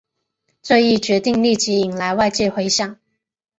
[0.63, 2.97] 这一决定立即引来外界回响。